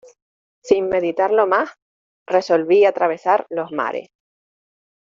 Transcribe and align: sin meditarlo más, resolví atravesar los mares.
sin 0.63 0.89
meditarlo 0.89 1.45
más, 1.45 1.69
resolví 2.25 2.85
atravesar 2.85 3.45
los 3.51 3.71
mares. 3.71 4.09